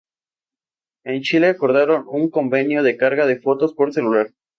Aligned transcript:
En 1.03 1.21
Chile 1.21 1.49
acordaron 1.49 2.05
un 2.07 2.31
convenio 2.31 2.81
de 2.81 2.97
carga 2.97 3.27
de 3.27 3.39
fotos 3.39 3.75
por 3.75 3.93
celular. 3.93 4.33